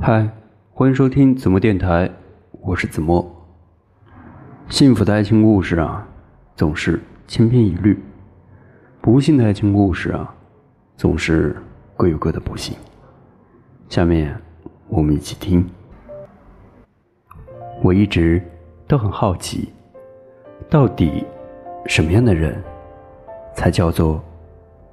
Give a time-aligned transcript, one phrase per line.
[0.00, 0.28] 嗨，
[0.72, 2.08] 欢迎收听子墨电台，
[2.60, 3.28] 我是子墨。
[4.68, 6.06] 幸福的爱情故事啊，
[6.54, 7.96] 总是千篇一律；
[9.00, 10.32] 不幸的爱情故事啊，
[10.96, 11.56] 总是
[11.96, 12.76] 各有各的不幸。
[13.88, 14.40] 下面
[14.86, 15.68] 我们一起听。
[17.82, 18.40] 我一直
[18.86, 19.74] 都很好奇，
[20.70, 21.26] 到底
[21.86, 22.62] 什么样的人
[23.52, 24.22] 才叫做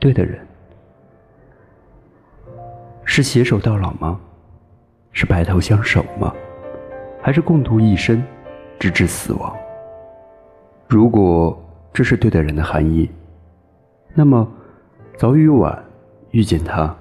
[0.00, 0.44] 对的人？
[3.04, 4.20] 是携手到老吗？
[5.12, 6.32] 是白头相守吗？
[7.20, 8.22] 还是共度一生，
[8.78, 9.56] 直至死亡？
[10.86, 11.60] 如果
[11.92, 13.10] 这是对的人的含义，
[14.14, 14.48] 那么
[15.16, 15.82] 早与晚
[16.30, 16.94] 遇见他，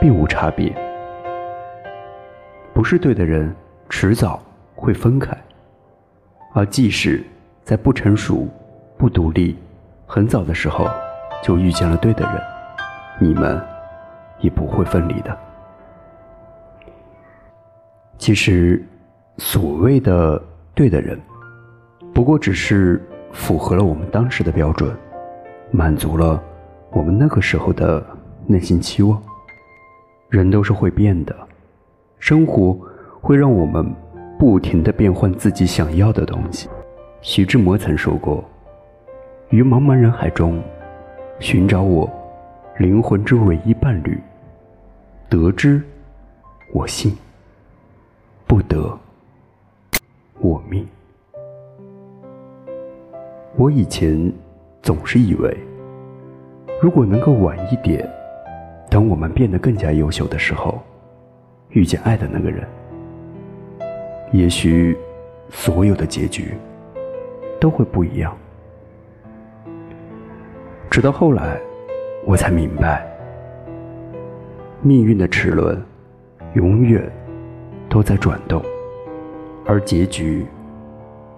[0.00, 0.74] 并无差别。
[2.74, 3.54] 不是对的人，
[3.88, 4.42] 迟早
[4.74, 5.36] 会分开。
[6.52, 7.24] 而即使
[7.62, 8.48] 在不成熟、
[8.98, 9.56] 不独立、
[10.06, 10.86] 很早的时候
[11.42, 12.42] 就遇见了对的人，
[13.18, 13.60] 你们。
[14.42, 15.38] 也不会分离的。
[18.22, 18.80] 其实，
[19.38, 20.40] 所谓的
[20.76, 21.20] 对的人，
[22.14, 24.96] 不过只是符合了我们当时的标准，
[25.72, 26.40] 满足了
[26.92, 28.00] 我们那个时候的
[28.46, 29.20] 内心期望。
[30.28, 31.34] 人都是会变的，
[32.20, 32.78] 生活
[33.20, 33.92] 会让我们
[34.38, 36.68] 不停的变换自己想要的东西。
[37.22, 38.44] 徐志摩曾说过
[39.50, 40.62] ：“于茫茫人海中，
[41.40, 42.08] 寻找我
[42.78, 44.16] 灵魂之唯一伴侣。”
[45.28, 45.82] 得之，
[46.72, 47.10] 我幸；
[48.52, 48.98] 不得，
[50.38, 50.86] 我命。
[53.56, 54.30] 我以前
[54.82, 55.56] 总是以为，
[56.82, 58.06] 如果能够晚一点，
[58.90, 60.82] 等我们变得更加优秀的时候，
[61.70, 62.68] 遇见爱的那个人，
[64.32, 64.94] 也许
[65.48, 66.52] 所有的结局
[67.58, 68.36] 都会不一样。
[70.90, 71.58] 直到后来，
[72.26, 73.02] 我才明白。
[74.82, 75.82] 命运的齿轮
[76.52, 77.10] 永远
[77.92, 78.64] 都在转动，
[79.66, 80.46] 而结局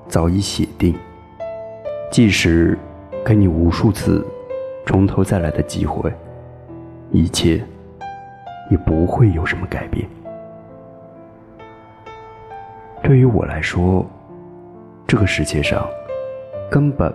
[0.07, 0.95] 早已写定。
[2.13, 2.79] 即使
[3.25, 4.25] 给你无数次
[4.87, 6.15] 从头再来的机会，
[7.11, 7.61] 一切
[8.71, 10.09] 也不会有什么改变。
[13.03, 14.07] 对于我来说，
[15.09, 15.85] 这个世界上
[16.71, 17.13] 根本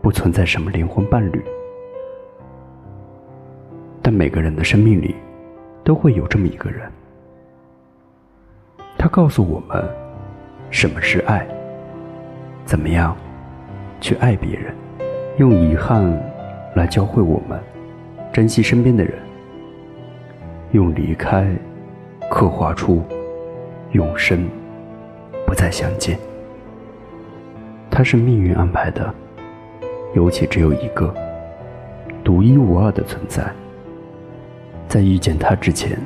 [0.00, 1.44] 不存在什么灵魂伴侣，
[4.00, 5.16] 但每个人的生命里。
[5.84, 6.86] 都会有这么一个人，
[8.98, 9.88] 他告诉我们
[10.70, 11.46] 什么是爱，
[12.64, 13.16] 怎么样
[14.00, 14.74] 去爱别人，
[15.36, 16.04] 用遗憾
[16.74, 17.58] 来教会我们
[18.32, 19.14] 珍惜身边的人，
[20.72, 21.46] 用离开
[22.28, 23.02] 刻画出
[23.92, 24.48] 永生
[25.46, 26.18] 不再相见。
[27.88, 29.14] 他是命运安排的，
[30.14, 31.14] 尤其只有一个
[32.24, 33.44] 独一无二的存在。
[34.88, 35.96] 在遇见他之前，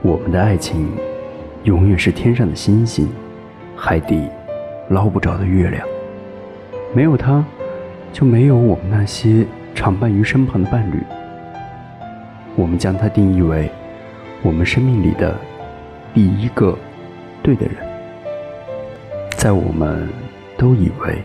[0.00, 0.88] 我们的爱情
[1.64, 3.08] 永远是天上的星星，
[3.76, 4.28] 海底
[4.88, 5.86] 捞不着的月亮。
[6.94, 7.44] 没有他，
[8.12, 11.02] 就没有我们那些常伴于身旁的伴侣。
[12.56, 13.70] 我们将他定义为
[14.42, 15.36] 我们生命里的
[16.14, 16.76] 第一个
[17.42, 17.76] 对的人。
[19.36, 20.08] 在我们
[20.56, 21.18] 都以为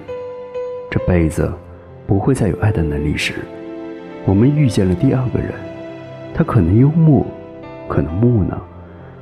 [0.92, 1.52] 这辈子
[2.06, 3.34] 不会再有爱的能力时，
[4.26, 5.52] 我们遇见了第二个人。
[6.36, 7.26] 他可能幽默，
[7.88, 8.60] 可能木讷，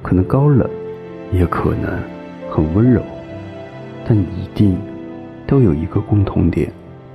[0.02, 0.70] 可能高冷，
[1.32, 2.00] 也可能
[2.50, 3.02] 很温柔，
[4.06, 4.78] 但一定
[5.48, 6.72] 都有一个共同点，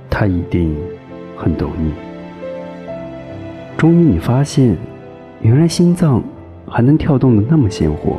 [0.09, 0.75] 他一定
[1.35, 1.93] 很懂你。
[3.77, 4.75] 终于，你发现，
[5.41, 6.23] 原来心脏
[6.67, 8.17] 还能跳动的那么鲜活，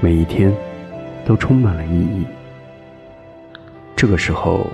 [0.00, 0.52] 每一天
[1.24, 2.26] 都充满了意义。
[3.94, 4.66] 这个时候，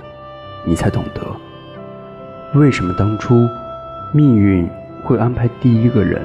[0.65, 3.47] 你才懂得，为什么当初
[4.13, 4.67] 命运。
[5.03, 6.21] 会安排第一个人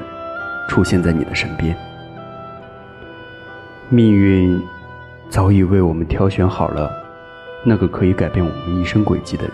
[0.69, 1.75] 出现在你的身边。
[3.89, 4.61] 命运
[5.29, 6.91] 早已为我们挑选好了
[7.63, 9.53] 那个可以改变我们一生轨迹的人。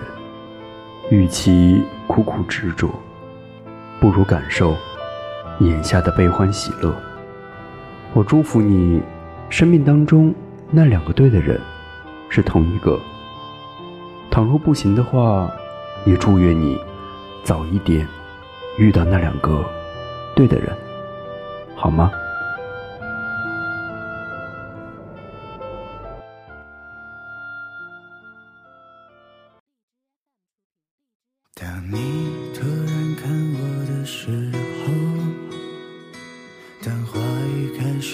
[1.11, 2.89] 与其苦苦执着，
[3.99, 4.75] 不如感受
[5.59, 6.95] 眼下的悲欢喜乐。
[8.13, 9.01] 我祝福你，
[9.49, 10.33] 生命当中
[10.71, 11.59] 那两个对的人
[12.29, 12.99] 是同一个。
[14.31, 15.51] 倘若不行的话，
[16.05, 16.79] 也祝愿你
[17.43, 18.07] 早一点。
[18.79, 19.63] 遇到那两个
[20.35, 20.75] 对的人，
[21.75, 22.11] 好吗？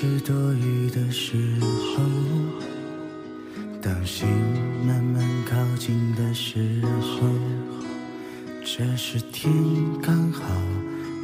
[0.01, 2.01] 是多余的时候，
[3.81, 4.29] 当心
[4.87, 7.27] 慢慢靠近的时候。
[8.63, 9.51] 这时天
[10.01, 10.45] 刚好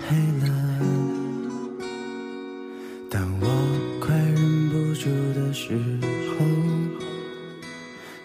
[0.06, 0.50] 黑了，
[3.10, 3.48] 当我
[4.01, 5.54] 快忍不住的。
[5.54, 5.80] 时
[6.27, 6.45] 候，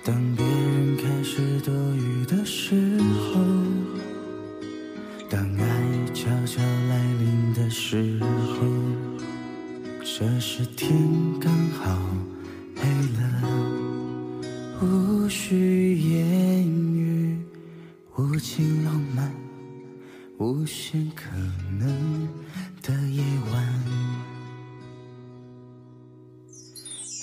[0.02, 3.40] 当别人开始多余的时候，
[5.28, 5.64] 当爱
[6.12, 8.26] 悄悄来临的时候，
[10.20, 10.92] 这时天
[11.40, 11.98] 刚好
[12.76, 12.82] 黑
[13.16, 17.38] 了，无需言语，
[18.18, 19.32] 无尽浪漫，
[20.36, 21.24] 无限可
[21.78, 22.28] 能
[22.82, 23.66] 的夜晚。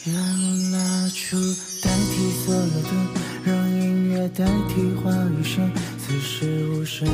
[0.04, 1.38] 让蜡烛
[1.84, 3.08] 代替所有灯，
[3.46, 7.08] 让音乐代替话语声，此时无声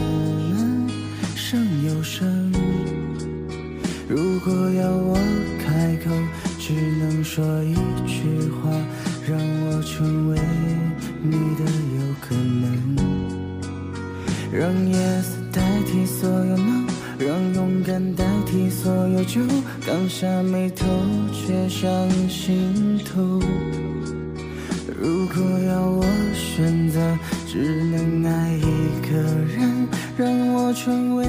[1.36, 2.53] 胜有声。
[7.24, 7.74] 说一
[8.06, 8.70] 句话，
[9.26, 10.38] 让我成为
[11.22, 11.64] 你的
[11.96, 12.98] 有可能。
[14.52, 16.86] 让 yes 代替所有 no，
[17.18, 19.42] 让勇敢代替所有酒，
[19.88, 20.86] 刚下眉头
[21.32, 21.90] 却上
[22.30, 23.42] 心头。
[25.02, 27.00] 如果要我选择，
[27.48, 29.18] 只能爱一个
[29.48, 29.88] 人，
[30.18, 31.26] 让我成为。